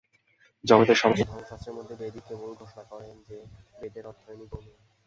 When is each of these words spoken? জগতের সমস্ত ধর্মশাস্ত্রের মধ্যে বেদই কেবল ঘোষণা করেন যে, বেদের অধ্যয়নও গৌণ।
জগতের 0.63 0.95
সমস্ত 0.95 1.23
ধর্মশাস্ত্রের 1.27 1.77
মধ্যে 1.77 1.95
বেদই 1.95 2.21
কেবল 2.27 2.49
ঘোষণা 2.53 2.83
করেন 2.83 3.15
যে, 3.27 3.37
বেদের 3.79 4.05
অধ্যয়নও 4.05 4.45
গৌণ। 4.51 4.65